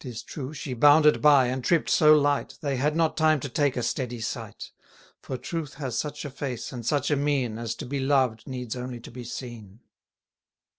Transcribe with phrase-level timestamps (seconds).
[0.08, 3.76] 'Tis true, she bounded by, and tripp'd so light, They had not time to take
[3.76, 4.70] a steady sight;
[5.20, 8.74] For truth has such a face and such a mien, As to be loved needs
[8.74, 9.80] only to be seen.